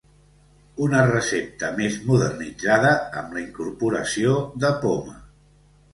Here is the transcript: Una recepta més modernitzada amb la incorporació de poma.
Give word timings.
Una 0.85 1.01
recepta 1.09 1.69
més 1.81 1.99
modernitzada 2.07 2.95
amb 3.21 3.37
la 3.39 3.45
incorporació 3.45 4.35
de 4.65 4.73
poma. 4.87 5.19